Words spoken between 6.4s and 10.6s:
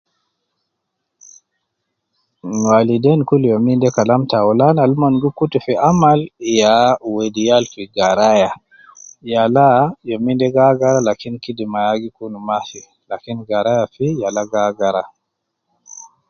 ya wedi yal fi garaya, yala youm inde